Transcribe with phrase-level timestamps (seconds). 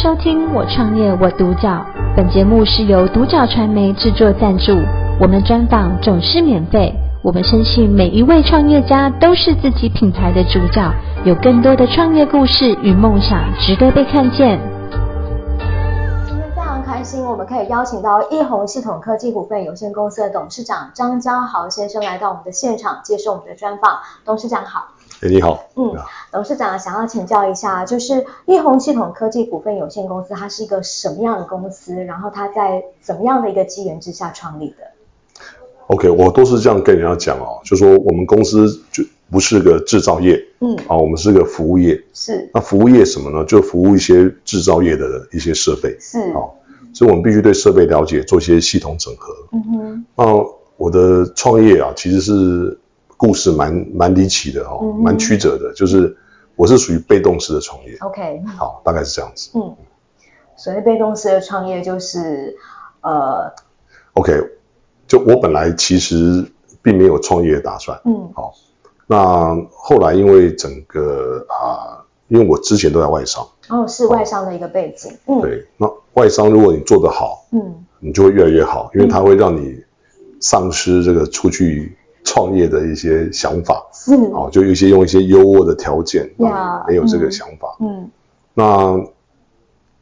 [0.00, 1.68] 收听《我创业我独角》，
[2.16, 4.70] 本节目是由独角传媒制作赞助，
[5.20, 6.94] 我们专访总是免费。
[7.20, 10.88] 我们深信每一位创业家都是自己品牌的主角，
[11.24, 14.60] 有更多的创业故事与梦想值得被看见。
[16.28, 23.98] 今天非常开心，我们可以邀请到翊宏系统科技股份有限公司的董事长张嘉豪先生来到我们的现场，接受我们的专访。
[24.24, 24.86] 董事长好。
[25.20, 25.68] 哎，你好。
[25.74, 25.96] 嗯，
[26.30, 31.92] 董事长想要请教一下，就是力宏系统科技股份有限公司，它是一个什么样的公司？
[32.04, 34.76] 然后它在怎么样的一个机缘之下创立的
[35.88, 42.00] ？OK，我都是这样跟人家讲哦，就说我们公司就不是个制造业，嗯，啊，我们是个服务业。
[42.14, 42.48] 是。
[42.54, 43.44] 那服务业什么呢？
[43.44, 45.96] 就服务一些制造业的一些设备。
[45.98, 46.20] 是。
[46.30, 46.48] 哦，
[46.94, 49.34] 所以我们必须对设备了解，做一些系统整合。
[49.50, 50.04] 嗯哼。
[50.14, 50.24] 那
[50.76, 52.78] 我的创业啊，其实是。
[53.18, 56.16] 故事蛮蛮离奇的哦，蛮曲折的，就是
[56.54, 57.96] 我是属于被动式的创业。
[58.00, 59.50] OK，好，大概是这样子。
[59.54, 59.74] 嗯，
[60.56, 62.56] 所谓被动式的创业就是
[63.00, 63.52] 呃
[64.14, 64.32] ，OK，
[65.08, 66.48] 就我本来其实
[66.80, 68.00] 并没有创业的打算。
[68.04, 68.54] 嗯，好，
[69.08, 73.44] 那后来因为整个啊，因为我之前都在外商。
[73.68, 75.10] 哦，是外商的一个背景。
[75.26, 79.82] 嗯，对，那外商如果你做得好，嗯，你就会越来越好，因为它会让你
[80.38, 81.97] 丧失这个出去。
[82.28, 87.74] 创业的一些想法是哦，就有一些用一些优渥的条件啊，没有这个想法。
[87.80, 88.10] 嗯，嗯
[88.52, 89.08] 那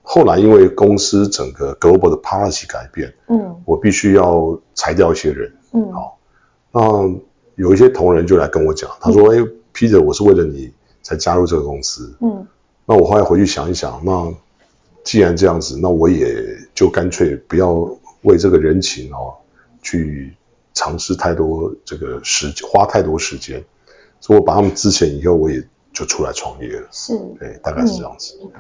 [0.03, 5.53] 后来因为公司整个 global 的 policy 改变，嗯，我必须要裁掉一些人。
[5.73, 6.19] 嗯，好，
[6.73, 6.81] 那
[7.55, 12.45] 有一些同仁就来跟我讲，他说：“哎、嗯欸，Peter，我是为了你才加入这个公司。”嗯，
[12.87, 14.35] 那我后来回去想一想，那
[15.05, 17.89] 既然这样子，那我也就干脆不要
[18.23, 19.35] 为这个人情哦
[19.81, 20.35] 去。
[20.77, 23.65] 尝试太多这个时花太多时间，
[24.21, 26.87] 所以我把他们资遣以后，我也就出来创业了。
[26.93, 28.39] 是，对，大概是这样子。
[28.45, 28.51] 嗯、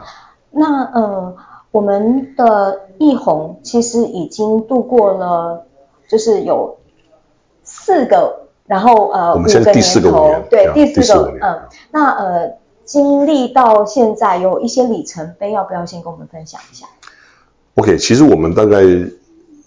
[0.50, 1.36] 那呃，
[1.70, 5.66] 我们的易红其实已经度过了，
[6.08, 6.78] 就是有
[7.62, 16.86] 四个，然后呃，我们现在第四个五年，对，第四个嗯、呃，那呃，经历到现在有一些里程碑，要不要先跟我们分享一下
[17.74, 18.78] ？OK，其实我们大概。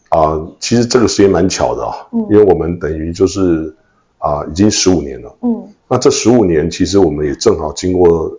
[0.09, 3.75] 啊、呃，其实这个时间蛮巧的啊，嗯，因为我们等于就是
[4.17, 8.31] 啊、呃，已经十五年了，嗯，那这十五年其实我们也正好经过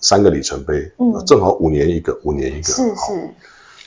[0.00, 3.30] 三个里程碑，嗯，正好五年一个，五年一个，是是。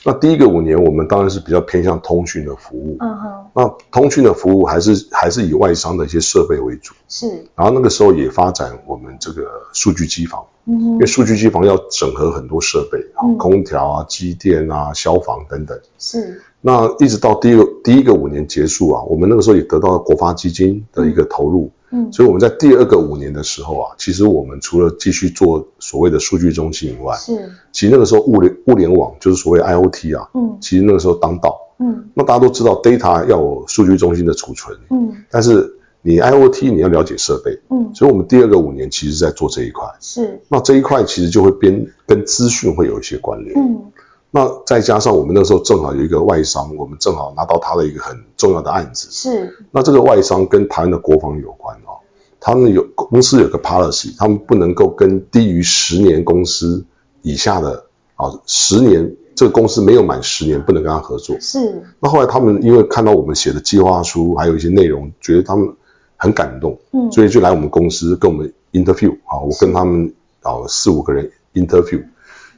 [0.02, 3.46] 那第一个五年，我们当然是比较偏向通讯的服务，嗯哼。
[3.54, 7.26] 那通讯的服务还是还是以外商的一些设备为主，是。
[7.54, 9.42] 然后那个时候也发展我们这个
[9.74, 10.42] 数据机房。
[10.78, 16.40] 因为数据机房要整合很多设备，嗯，空调啊、机电啊、消防等等，是。
[16.62, 43.92] 那一直到第一个第一个五年结束啊，我们那个时候也得到了国发基金的一个投入，嗯，所以我们在第二个五年的时候啊，其实我们除了继续做所谓的数据中心以外，是，其实那个时候物联物联网就是所谓 IoT 啊，嗯，其实那个时候当道，嗯，那大家都知道 data 要有数据中心的储存，嗯，但是你 IoT 你要了解设备，嗯，所以我们第二个五年其实在做这一块，是，那这一块其实就会边跟资讯会有一些关联，嗯。
[44.32, 49.08] 那再加上我们那时候正好有一个外商，我们正好拿到他的一个很重要的案子。
[49.10, 49.56] 是。
[49.72, 51.98] 那这个外商跟台湾的国防有关哦，
[52.38, 56.86] 他们有公司有个 policy，他们不能够跟低于十年公司
[57.22, 61.36] 以下的啊，十年这个公司没有满十年不能跟他合作。
[61.40, 61.82] 是。
[61.98, 65.74] 那后来他们因为看到我们写的计划书还有一些内容，觉得他们
[66.20, 72.04] 很感动，嗯，所以就来我们公司跟我们 interview 啊，我跟他们啊四五个人 interview。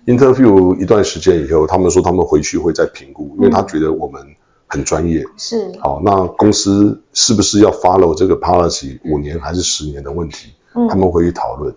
[0.05, 4.21] interview 一段时间以后，他们说他们回去会再评估，因为他觉得我们
[4.67, 5.25] 很专业。
[5.37, 5.71] 是。
[5.79, 10.49] 好，那公司是不是要 follow 这个 policy 五年还是十年的问题？
[10.75, 10.89] 嗯。
[10.89, 11.73] 他们回去讨论，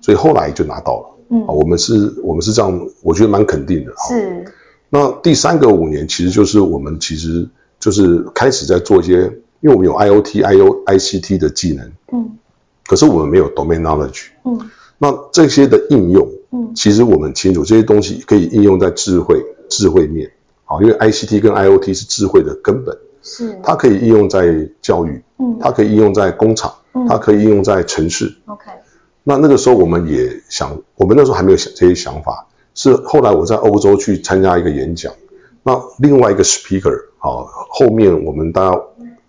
[0.00, 1.06] 所以后来就拿到了。
[1.30, 1.44] 嗯。
[1.48, 3.92] 我们是，我们是这样，我觉得蛮肯定的。
[4.08, 4.44] 是。
[4.88, 7.48] 那第三个五年，其实就是我们其实
[7.80, 9.32] 就是开始在做一些，
[9.64, 11.90] 因为我们有 IoT、IO、ICT 的技能。
[12.12, 12.36] 嗯。
[12.86, 14.26] 可是我们没有 domain knowledge。
[14.44, 14.70] 嗯。
[14.98, 16.28] 那这些的应用。
[16.56, 20.30] 嗯，其实我们清楚这些东西可以应用在智慧智慧面，
[20.64, 28.70] 好，因为 ICT 跟 IoT 是智慧的根本，是它可以应用在教育，嗯，它可以应用在工厂，嗯，它可以应用在城市，OK。
[29.24, 32.46] 那那个时候我们也想，我们那时候还没有想这些想法，
[32.76, 35.12] 是后来我在欧洲去参加一个演讲，
[35.64, 38.80] 那另外一个 speaker，好，后面我们大家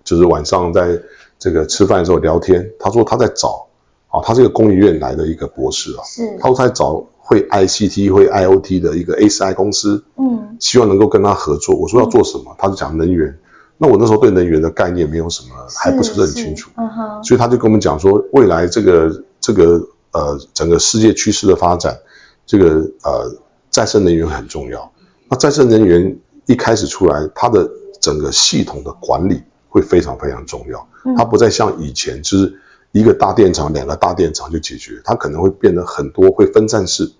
[0.05, 0.97] 就是晚上在
[1.37, 3.67] 这个吃饭的时候聊天，他说他在找，
[4.07, 7.05] 啊，他是一个工研院来的一个博士啊，是，他说他在找。
[7.27, 11.75] 会 ICT 会 IoT 的一个 ASI 公司，嗯，希望能够跟他合作。
[11.75, 13.35] 我说要做什么，嗯、他就讲能源。
[13.79, 17.23] 那我那时候对能源的概念没有什么，还不是很清楚，嗯哼。
[17.23, 19.81] 所以他就跟我们讲说，未来这个这个
[20.11, 21.97] 呃整个世界趋势的发展，
[22.45, 23.35] 这个呃
[23.71, 24.91] 再生能源很重要。
[25.27, 27.67] 那再生能源一开始出来，它的
[27.99, 29.41] 整个系统的管理
[29.75, 30.87] 会非常非常重要。
[31.17, 32.57] 它不再像以前，就是
[32.93, 37.11] 一个大电厂、两个大电厂就解决，它可能会变得很多，会分散式。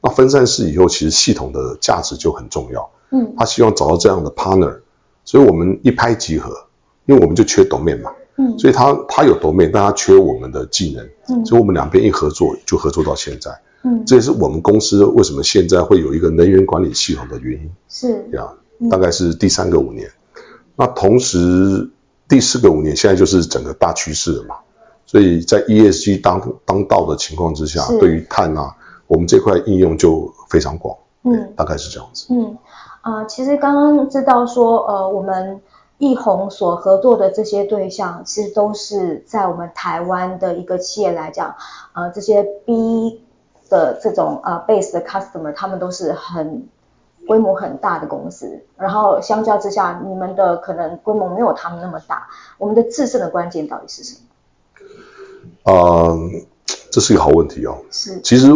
[0.00, 2.88] 那分散式以后，其实系统的价值就很重要。
[3.10, 4.78] 嗯，他希望找到这样的 partner，
[5.24, 6.54] 所以我们一拍即合，
[7.06, 8.12] 因为我们就缺 domain 嘛。
[8.36, 11.04] 嗯，所以他他有 domain，但他缺我们的技能。
[11.28, 13.50] 嗯，所以我们两边一合作，就合作到现在。
[13.82, 17.70] 嗯，这也是我们公司为什么现在会有一个能源管理系统的原因。
[17.88, 18.56] 是这样，
[18.90, 20.10] 大概是第三个五年。
[20.76, 21.90] 那同时
[22.28, 24.56] 第四个五年，现在就是整个大趋势了嘛。
[25.06, 28.74] 所以在 ESG 当当道的情况之下，对于碳啊。
[29.06, 32.26] 我们这块应用就非常广，嗯，大概是这样子。
[32.30, 32.56] 嗯，
[33.02, 35.60] 啊、呃，其实刚刚知道说，呃，我们
[35.98, 41.54] 易宏所合作的这些对象，其实都是在我们台湾的一个企业来讲，
[41.92, 43.20] 呃，这些 B
[43.68, 46.66] 的这种呃 base 的 customer，他们都是很
[47.26, 52.28] 规模很大的公司，然后相较之下，你们的可能规模没有他们那么大。
[52.58, 54.16] 我们的制胜的关键到底是什
[55.64, 55.72] 么？
[55.72, 56.44] 嗯，
[56.90, 57.78] 这是一个好问题哦。
[57.90, 58.50] 是，其实。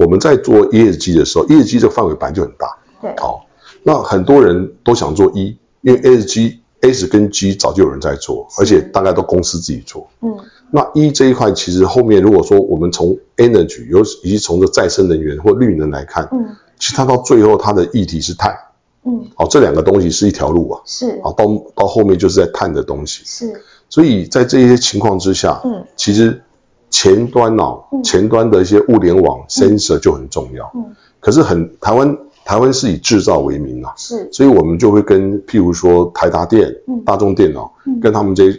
[0.00, 2.78] 我们在做 ESG 的时候，ESG 这个范围本来就很大。
[3.02, 3.44] 对，好，
[3.82, 10.06] 那很多人都想做 E，因为 ESG S 跟 G 早就有人在做，而且大概都公司自己做。
[10.20, 10.38] 嗯，
[10.70, 18.56] 那 E 这一块其实后面如果说我们从 Energy，尤其从这再生能源或绿能来看，嗯，其实它到最后它的议题是碳。
[19.04, 20.80] 嗯，好，这两个东西是一条路啊。
[20.84, 21.44] 是，好，到
[21.74, 23.22] 到后面就是在碳的东西。
[23.24, 26.42] 是，所以在这些情况之下，嗯，其实。
[26.90, 30.72] 前端哦，前端的一些物联网 sensor 就很重要。
[30.74, 32.16] 嗯，可是很台湾
[32.46, 36.74] 台湾是以制造为名啊，是，所以我们就会跟譬如说台达电、
[37.04, 37.70] 大众电脑，
[38.00, 38.58] 跟他们这些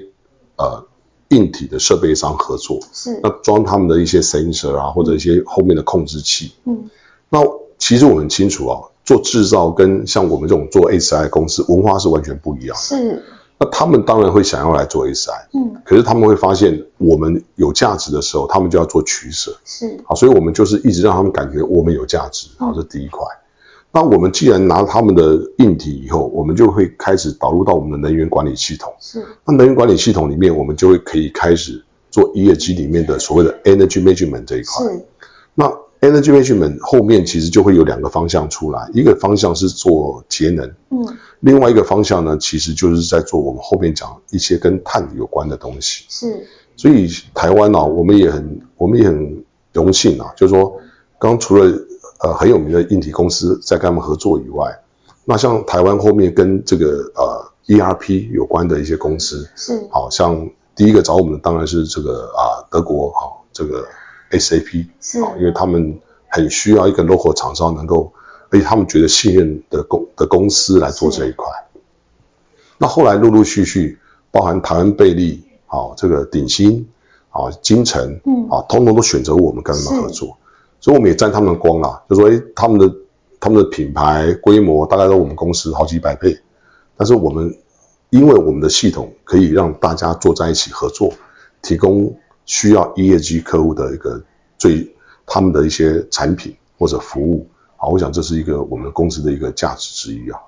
[0.57, 0.85] 呃
[1.29, 6.51] 硬体的设备商合作，是，那装他们的一些 sensor 啊，或者一些后面的控制器。
[6.65, 6.87] 嗯，
[7.29, 7.39] 那
[7.79, 12.75] 其实我很清楚啊，做制造跟像我们这种做 SI 公司文化是完全不一样的。
[12.75, 13.23] 是。
[13.61, 23.19] 那他们当然会想要来做 SI，嗯，可是他们会发现我们有价值的时候，他们就要做取舍，是，好，所以我们就是一直让他们感觉我们有价值，好，这是第一块。
[23.91, 35.05] 那我们既然拿他们的硬体以后，我们就会开始导入到我们的能源管理系统，是，那能源管理系统里面，我们就会可以开始做 ESG 里面的所谓的 Energy Management 这一块，是，
[35.53, 35.69] 那。
[36.01, 46.05] Energy Management 后面其实就会有两个方向出来，一个方向是做节能，嗯，另外一个方向呢，其实就是在做我们后面讲一些跟碳有关的东西。
[46.07, 46.47] 是，
[46.77, 49.43] 所以台湾呢、啊，我们也很我们也很
[49.73, 50.79] 荣幸啊，就是说，
[51.19, 51.69] 刚除了
[52.21, 54.79] 呃很有名的硬体公司在跟他们合作以外，
[55.25, 63.85] 那像台湾后面跟这个呃 ERP 有关的一些公司，是，好像第一个找我们的当然是这个啊德国好这个。
[64.31, 68.13] SAP 是，因为他们很需要一个 local 厂商能够，
[68.49, 71.47] 而且他们觉得信任的公的公司来做这一块。
[72.77, 73.97] 那后来陆陆续续，
[74.31, 76.87] 包含台湾贝利，好这个鼎新，
[77.29, 80.37] 好精诚，嗯，啊，通通都选择我们跟他们合作，
[80.79, 82.03] 所以我们也沾他们的光啦。
[82.09, 82.93] 就说，诶，他们的
[83.39, 86.39] 他们的品牌规模大概都我们公司好几百倍，
[86.95, 87.57] 但是我们
[88.11, 91.13] 因为我们的系统可以让大家坐在一起合作，
[91.61, 92.15] 提供。
[92.49, 94.19] 需要 ESG 客户的一个
[94.57, 94.91] 最
[95.27, 97.47] 他们的一些产品或者服务，
[97.77, 100.41] 好，我想这是一个我们公司的一个价值之一啊。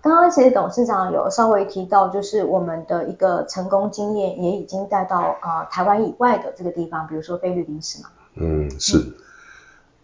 [0.00, 8.08] 刚刚其实董事长有稍微提到，就是我们的一个成功经验也已经带到啊、呃、台湾以外的这个地方，比如说菲律宾是吗？
[8.36, 8.96] 嗯，是。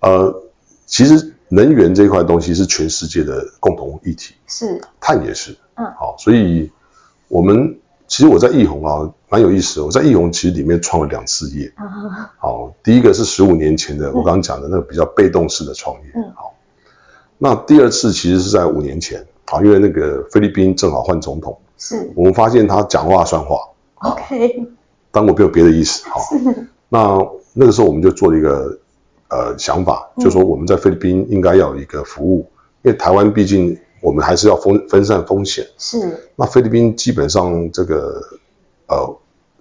[0.01, 0.43] 嗯、呃，
[0.85, 6.71] 其实能源这一块东西是全世界的共同议题，是，碳也是，嗯，好，所以
[7.29, 7.81] 我们。
[8.09, 9.87] 其实我在奕弘啊，蛮有意思的。
[9.87, 11.71] 我在奕弘其实里面创了两次业。
[12.39, 16.11] 好，第一个是十五年前的，我刚刚讲的那个比较被动式的创业。
[16.15, 16.33] 嗯。
[16.35, 16.55] 好，
[17.37, 21.57] 那第二次其实是在五年前啊，因为那个菲律宾正好换总统。
[21.77, 22.11] 是。
[22.17, 23.59] 我们发现他讲话算话。
[23.97, 24.67] OK。
[25.11, 26.09] 但我没有别的意思。
[26.11, 26.21] 好。
[26.89, 27.19] 那
[27.53, 28.79] 那个时候我们就做了一个
[29.29, 32.51] 呃想法，就是说我们在菲律宾应该要有一个服务，
[32.81, 33.79] 因为台湾毕竟。
[34.01, 35.67] 我们还是要分分散风险。
[35.77, 36.31] 是。
[36.37, 38.23] 那菲律宾基本上这个，
[38.87, 39.17] 呃，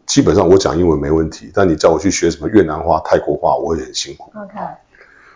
[0.05, 4.31] 基本上我讲英文没问题，但你叫我去学什么越南话、泰国话，我也很辛苦。
[4.35, 4.59] OK。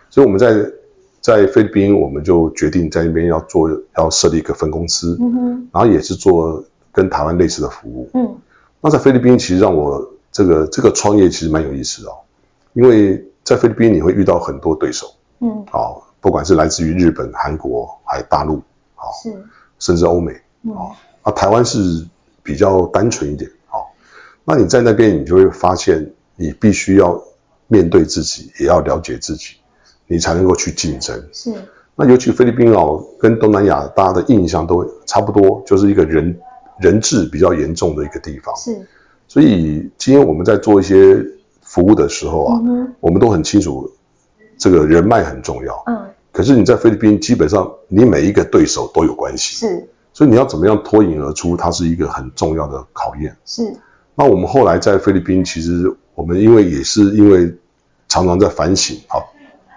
[0.08, 0.54] 所以我们在
[1.20, 5.16] 在菲律宾，我们就决定在那边要做，要设立一个分公司。
[5.20, 5.68] 嗯哼。
[5.72, 8.10] 然后也是做跟台湾类似的服务。
[8.14, 8.36] 嗯。
[8.80, 12.14] 那在菲律宾，其实让我这个这个创业其实蛮有意思的哦，
[12.72, 15.06] 因为在菲律宾你会遇到很多对手。
[15.40, 15.64] 嗯。
[15.70, 18.62] 好，不管是来自于日本、韩国还有大陆。
[19.22, 19.44] 是，
[19.78, 20.32] 甚至欧美，
[20.64, 20.92] 哦、
[21.22, 22.06] 啊，台湾是
[22.42, 23.92] 比较单纯一点，好，
[24.44, 27.20] 那你在那边，你就会发现，你必须要
[27.68, 29.56] 面对自己，也要了解自己，
[30.06, 31.28] 你才能够去竞争。
[31.32, 31.52] 是，
[31.96, 36.38] 那尤其菲律宾哦，跟东南亚大家的印象都差不多，就是一个人
[36.78, 38.54] 人质比较严重的一个地方。
[38.56, 38.86] 是，
[39.26, 41.24] 所以今天我们在做一些
[41.60, 43.90] 服务的时候啊，嗯、我们都很清楚，
[44.58, 45.82] 这个人脉很重要。
[45.86, 46.08] 嗯。
[46.32, 49.54] 可是你在菲律宾，基本上你每一个对手都有关系。
[49.54, 49.88] 是。
[50.12, 53.36] 所以你要怎么样脱颖而出，它是一个很重要的考验。
[53.44, 53.76] 是。
[54.14, 57.54] 那我们后来在菲律宾，其实我们因为也是因为
[58.08, 59.28] 常常在反省，好。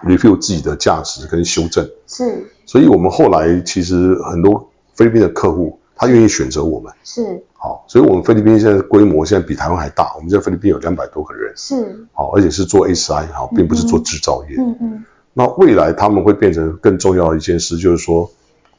[0.03, 15.05] review 自己的价值跟修正是，所以我们后来其实很多菲律宾的客户，他愿意选择我们是，好，所以我们菲律宾现在规模现在比台湾还大，我们在菲律宾有两百多个人是，好，而且是做 SI 好，并不是做制造业，嗯嗯，
[15.37, 18.31] 那未来他们会变成更重要的一件事，就是说，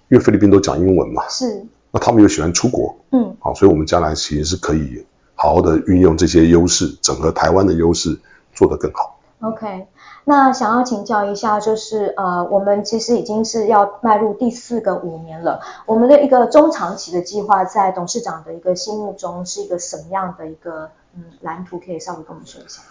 [0.09, 8.19] 因为菲律宾都讲英文嘛，是，那他们又喜欢出国，嗯，好，所以我们将来其实是可以好好的运用这些优势，整合台湾的优势，
[8.55, 9.21] 做得更好。
[9.41, 9.87] OK。
[10.29, 15.61] 那想要请教一下，就是呃，我们其实已经是要迈入第四个五年了。
[15.87, 21.79] 我们的一个中长期的计划，在董事长的一个心目中是一个什么样的一个嗯蓝图？
[21.79, 22.83] 可以稍微跟我们说一下。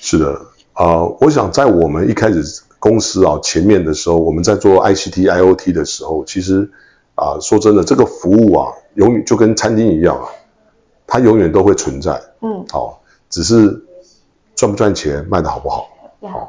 [0.00, 0.40] 是的，
[0.76, 6.70] 呃，我想在我们一开始公司啊前面的时候，我们在做 ICT IoT 的时候，其实
[7.14, 10.28] 啊、呃、说真的，这个服务啊，永远就跟餐厅一样啊，
[11.06, 12.20] 它永远都会存在。
[12.42, 12.62] 嗯。
[12.68, 12.88] 好、哦，
[13.30, 13.82] 只是
[14.54, 15.88] 赚不赚钱，卖的好不好？
[16.20, 16.48] 好、哦。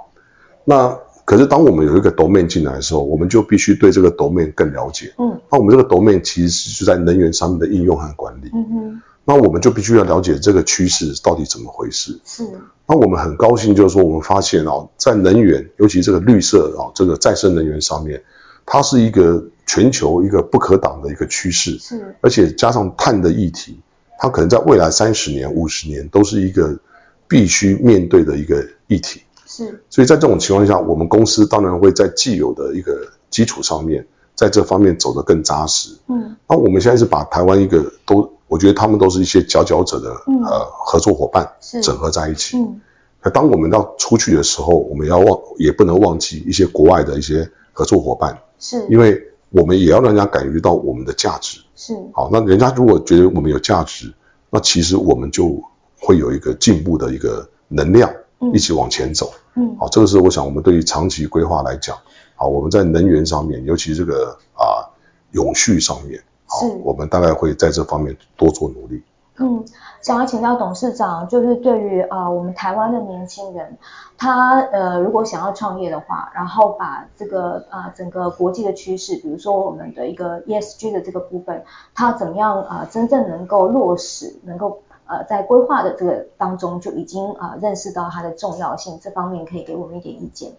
[0.65, 5.13] 那可是当我们有一个 domain 进来的时候，我们就必须对这个 domain 更了解。
[5.17, 8.51] 嗯，那我们这个 domain 其实是在能源上面的应用和管理。
[8.53, 12.19] 嗯哼，那我们就必须要了解这个趋势到底怎么回事。
[12.23, 12.47] 是。
[12.87, 18.23] 那我们很高兴，就是说我们发现哦，在能源，尤其这个绿色啊，这个再生能源上面，
[18.65, 21.77] 它是一个全球一个不可挡的一个趋势。
[21.79, 22.15] 是。
[22.21, 23.79] 而且加上碳的议题，
[24.19, 26.79] 它可能在未来三十年、五十年都是一个
[27.27, 29.21] 必须面对的一个议题。
[29.47, 34.05] 是，所以在这种情况下，我们公司当然会在既有的一个基础上面，
[34.35, 35.95] 在这方面走得更扎实。
[36.07, 41.81] 嗯，那我们现在是把台湾一个都，我觉得他们都是一些佼佼者的、嗯、呃合作伙伴，是。
[41.81, 42.57] 整合在一起。
[42.57, 42.79] 嗯，
[43.21, 51.59] 那当我们要出去的时候，我们要忘也不能忘记一些国外的一些合作伙伴，是，因为我们也要让人家感觉到我们的价值。
[51.75, 54.13] 是，好，那人家如果觉得我们有价值，
[54.49, 55.61] 那其实我们就
[55.99, 58.09] 会有一个进步的一个能量。
[58.53, 61.97] 一起往前走，嗯，好，这个是我想我们对于长期规划来讲，
[62.35, 64.91] 好，我们在能源上面，尤其这个啊
[65.31, 66.21] 永续上面，
[66.61, 69.03] 好，我们大概会在这方面多做努力。
[69.37, 69.65] 嗯，
[70.01, 73.77] 想要请教董事长，就是对于啊我们台湾的年轻人，
[74.17, 84.81] 他呃如果想要创业的话，然后把这个啊整个国际的趋势，比如说我们的一个 ESG 的这个部分，他怎么样啊真正能够落实，能够。
[85.07, 90.57] 呃，在规划的这个当中就已经啊、呃、认识到它的重要性，这方面可以给我们一点意见吗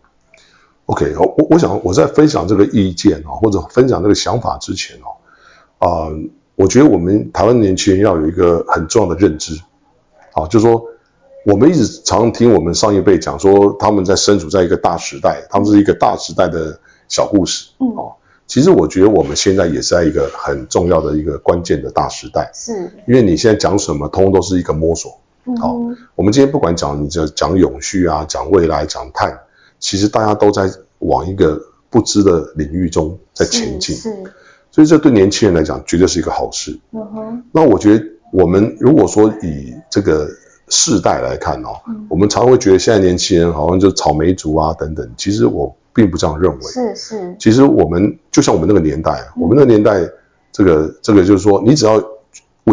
[0.85, 5.26] ？OK，我我想我在分享这个意见啊，或者分享这个想法之前哦，啊、
[5.79, 6.13] 呃，
[6.55, 9.55] 我觉得我们台湾年轻人要有一个很重要的认知，
[10.33, 10.83] 啊，就是说
[11.45, 16.79] 我们一直常听我们上一辈讲说他们在身处在一个大时代，他们是一个大时代的
[17.09, 18.15] 小故事，嗯，哦。
[18.47, 25.11] 其实我觉得我们现在也是在一个很重要的一个关键的大时代，是，因为你现在讲什么，通通都是一个摸索。
[25.61, 29.41] 好、嗯哦，我们今天不管讲你这讲永续啊，讲未来，讲碳，
[29.81, 33.97] 其实大家都在往一个不知的领域中在前进。
[33.97, 34.15] 是，
[34.77, 36.79] 所以这对年轻人来讲绝对是一个好事。
[36.93, 37.43] 嗯哼。
[37.51, 40.29] 那我觉得我们如果说以这个
[40.69, 45.75] 世代来看哦，嗯、我们常会觉得现在年轻人好像就草莓族啊等等，其实我。
[45.97, 47.37] 并不这样认为，是是。
[47.39, 50.07] 其实我们就像我们那个年代，嗯、我们那个年代，
[50.53, 51.99] 这个这个就是说，你只要，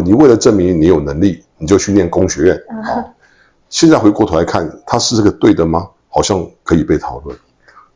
[0.04, 2.62] 你为了证明你有能力，你就去念工学院。
[2.70, 3.06] 嗯、哦。
[3.70, 5.88] 现在回过头来看，他是这个对的吗？
[6.10, 7.38] 好像可以被讨论。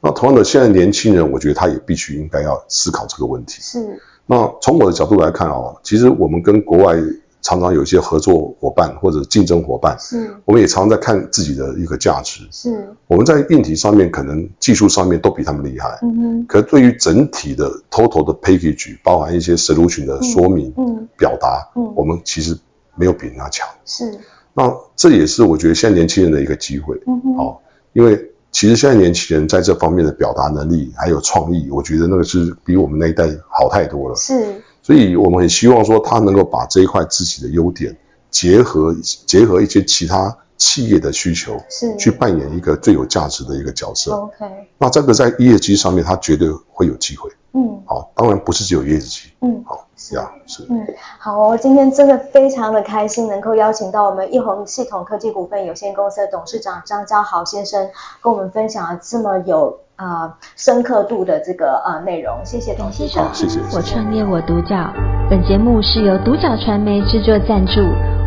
[0.08, 3.62] 那同样的，现在年轻人，我觉得他也必须应该要思考这个问题。
[3.62, 4.00] 是。
[4.26, 6.98] 那从我的角度来看哦，其实我们跟国外。
[7.40, 12.46] 常常有一些合作伙伴或者竞争伙伴，是，我们也常常在看自己的一个价值。
[12.52, 16.46] 是，我们在硬体上面可能技术上面都比他们厉害，嗯哼。
[16.46, 22.58] 可是对于整体的 total 的 package，包含一些 solution 的说明、嗯，嗯表达，嗯，我们其实
[22.96, 23.66] 没有比人家强。
[23.86, 24.12] 是，
[24.54, 27.00] 那这也是我觉得现在年轻人的一个机会。
[27.08, 27.38] 嗯哼。
[27.38, 27.58] 哦，
[27.94, 34.16] 因为其实现在年轻人在这方面的表达能力还有创意，我觉得那个是比我们那一代好太多了。
[34.16, 37.98] 是，所以我们很希望说他能够把这一块自己的优点。
[38.30, 44.12] 结合结合一些其他企业的需求，是去扮演一个最有价值的一个角色。
[44.14, 44.46] OK，
[44.78, 47.30] 那这个在业绩上面，它绝对会有机会。
[47.54, 49.32] 嗯，好，当然不是只有业绩。
[49.42, 50.66] 嗯，好，是啊，是。
[50.70, 50.86] 嗯，
[51.18, 57.90] 好，我今天真的非常的开心，能够邀请到我们一宏系统科技股份有限公司的董事长张家豪先生，
[58.22, 62.38] 跟我们分享了这么有呃深刻度的这个呃内容。
[62.44, 63.60] 谢谢董事长，好，谢谢。
[63.74, 64.94] 我创业我独角，
[65.30, 67.82] 本节目是由独角传媒制作赞助，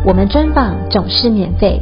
[0.05, 1.81] 我们专访总是免费。